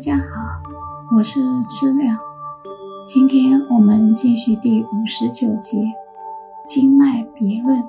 [0.00, 0.24] 大家好，
[1.14, 2.04] 我是知了。
[3.06, 5.76] 今天我们继续第五十九节
[6.66, 7.84] 经脉别论。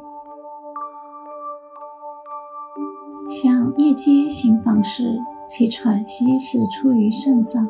[3.30, 7.66] 像夜间行房事，其喘息是出于肾脏，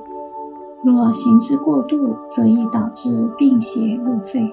[0.83, 4.51] 若行之过度，则易导致病邪入肺。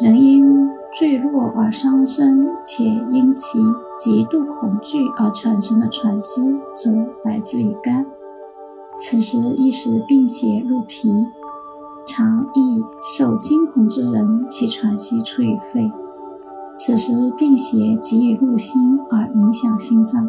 [0.00, 3.58] 人因坠落而伤身，且因其
[3.98, 6.92] 极度恐惧而产生的喘息，则
[7.24, 8.06] 来自于肝。
[9.00, 11.08] 此时易使病邪入脾，
[12.06, 12.82] 常易
[13.16, 15.90] 受惊恐之人，其喘息出于肺。
[16.76, 20.28] 此时病邪极易入心而影响心脏。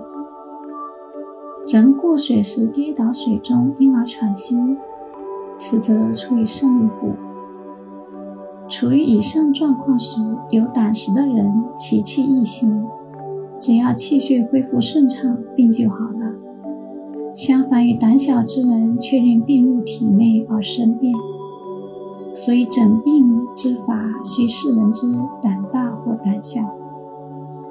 [1.67, 4.55] 人过水时跌倒水中，因而喘息，
[5.57, 7.13] 此则出于肾部。
[8.67, 12.83] 处于以上状况时，有胆识的人，其气易行，
[13.59, 16.18] 只要气血恢复顺畅，病就好了。
[17.39, 21.13] 相反于胆小之人，确认病入体内而生变。
[22.35, 25.07] 所以诊病之法，需世人之
[25.41, 26.59] 胆大或胆小。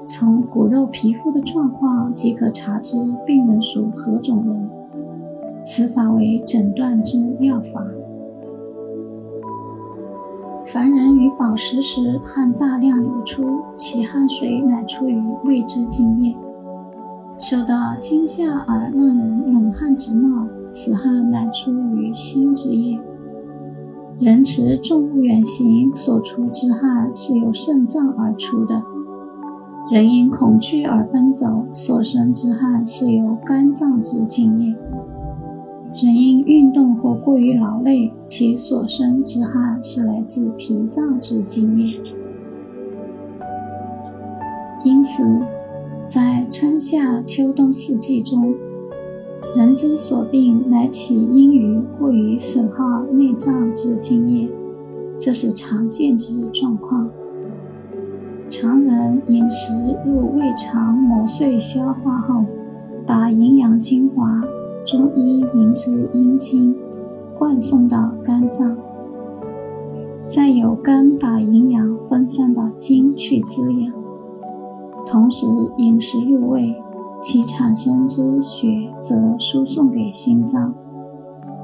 [0.09, 4.71] 从骨肉皮肤的状况即可查知病人属何种人。
[5.67, 7.85] 此法为诊断之要法。
[10.65, 16.35] 凡人于饱食时，汗大量流出，其汗水乃出于胃之津液。
[17.39, 22.99] 受到惊吓而让人冷汗直冒，此汗乃出于心之液。
[24.19, 28.83] 人持重物远行所出之汗，是由肾脏而出的；
[29.93, 34.75] 人因恐惧而奔走所生之汗，是由肝脏之津液。
[36.03, 42.01] 人因运动或过于劳累，其所生之汗是来自脾脏之津液。
[44.85, 45.23] 因此，
[46.09, 48.55] 在春夏秋冬四季中，
[49.55, 54.49] 人之所病乃起因于过于损耗内脏之津液，
[55.19, 57.11] 这是常见之状况。
[58.49, 59.71] 常人饮食
[60.07, 62.43] 入胃肠磨碎消化后，
[63.07, 64.41] 把营养精华。
[64.87, 66.75] 中医名之阴精，
[67.39, 68.75] 灌送到肝脏，
[70.27, 73.98] 再由肝把营养分散到精去滋养。
[75.11, 75.47] 同时，
[75.79, 76.77] 饮食入胃，
[77.23, 80.75] 其产生之血则输送给心脏，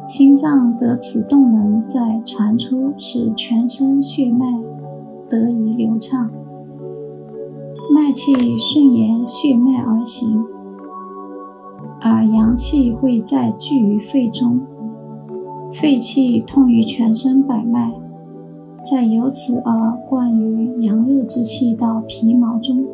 [0.09, 4.47] 心脏得此动能，再传出，使全身血脉
[5.29, 6.31] 得以流畅，
[7.95, 10.43] 脉气顺沿血脉而行。
[12.01, 14.61] 而阳气会再聚于肺中，
[15.71, 17.93] 肺气通于全身百脉，
[18.91, 22.87] 再由此而灌于阳热之气到皮毛中。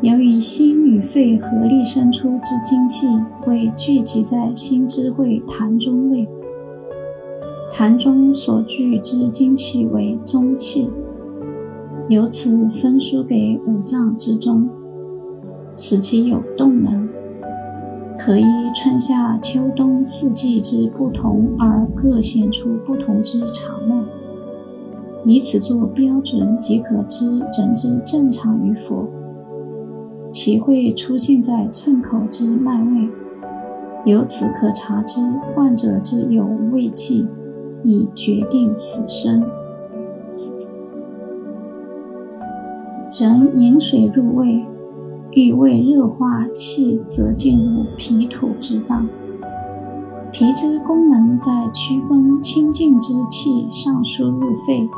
[0.00, 3.08] 由于心与肺合力生出之精气
[3.40, 6.28] 会聚集在心之会痰中内，
[7.74, 10.88] 痰中所聚之精气为中气，
[12.08, 14.68] 由此分输给五脏之中，
[15.76, 17.08] 使其有动能。
[18.16, 18.44] 可依
[18.76, 24.00] 春夏秋冬四季之不同而各显出不同之常脉，
[25.24, 29.08] 以此作标准，即可知人之正常与否。
[30.32, 33.08] 其会出现在寸口之脉位，
[34.04, 35.20] 由此可察知
[35.54, 37.26] 患者之有无胃气，
[37.82, 39.42] 以决定死生。
[43.18, 44.64] 人饮水入胃。
[45.32, 49.06] 欲胃热化气，则进入脾土之脏。
[50.32, 54.88] 脾之功能在区分清净之气上输入肺，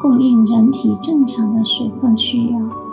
[0.00, 2.87] 供应人体正常的水分需要。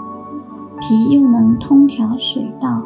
[0.80, 2.81] 脾又能通调水道，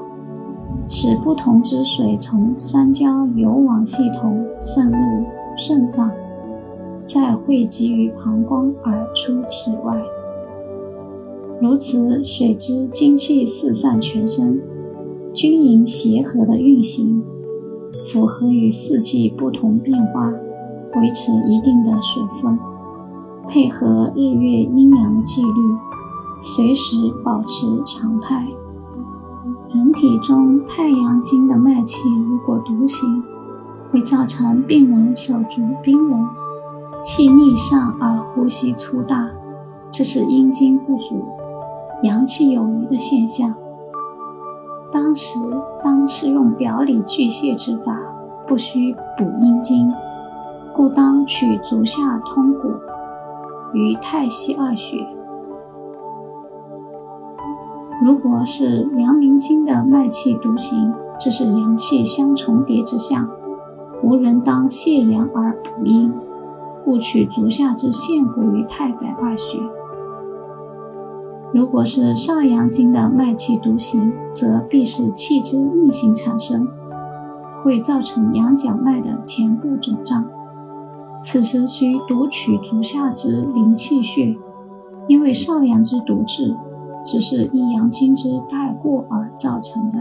[0.88, 5.26] 使不同之水从三焦游往系统渗入
[5.58, 6.12] 肾脏，
[7.06, 10.02] 再汇集于膀胱而出体外。
[11.62, 14.62] 如此，水之精气四散全身，
[15.34, 17.22] 均匀协和的运行，
[18.06, 20.32] 符合于四季不同变化，
[20.96, 22.58] 维持一定的水分，
[23.50, 25.50] 配合日月阴阳的纪律，
[26.42, 28.48] 随时保持常态。
[29.74, 33.24] 人体中太阳经的脉气如果独行，
[33.92, 36.28] 会造成病人手足冰冷，
[37.04, 39.30] 气逆上而呼吸粗大，
[39.92, 41.24] 这是阴经不足。
[42.04, 43.54] 阳气有余的现象，
[44.92, 45.38] 当时
[45.84, 48.00] 当适用表里俱泄之法，
[48.48, 49.92] 不需补阴经，
[50.74, 52.70] 故当取足下通骨
[53.74, 55.06] 与太溪二穴。
[58.10, 63.30] 如果是阳明经的脉气独行，这是阳气相重叠之象，
[64.02, 66.12] 无人当泄阳而补阴，
[66.84, 69.60] 故取足下之陷谷于太白二穴。
[71.54, 76.68] 如果是少阳经的脉气独行，则必是气之逆行产生，
[77.62, 80.26] 会造成阳角脉的前部肿胀。
[81.24, 84.36] 此时需独取足下之灵气穴，
[85.08, 86.56] 因为少阳之独滞，
[87.12, 89.98] 只是阴阳经之太过而造成的。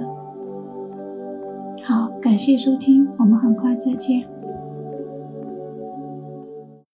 [1.82, 4.22] 好，感谢收听，我们很快再见。